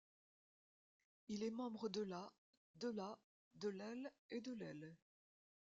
Il 1.27 1.43
est 1.43 1.51
membre 1.51 1.87
de 1.87 2.01
la', 2.01 2.27
de 2.81 2.87
la', 2.89 3.19
de 3.61 3.69
l', 3.69 4.11
et 4.31 4.41
de 4.41 4.53
l'. 4.53 4.95